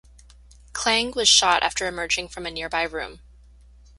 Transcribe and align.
Klang 0.73 1.11
was 1.11 1.29
shot 1.29 1.61
after 1.61 1.85
emerging 1.85 2.29
from 2.29 2.47
a 2.47 2.49
nearby 2.49 2.81
room. 2.81 3.19